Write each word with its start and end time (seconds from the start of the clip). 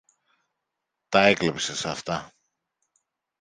Τα 1.09 1.21
έκλεψες 1.25 1.85
αυτά. 1.85 2.31